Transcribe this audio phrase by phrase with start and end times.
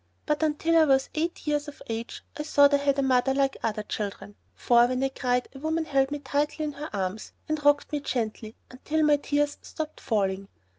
[0.25, 3.55] But until I was eight years of age I thought I had a mother like
[3.61, 7.63] other children, for when I cried a woman held me tightly in her arms and
[7.63, 10.47] rocked me gently until my tears stopped falling.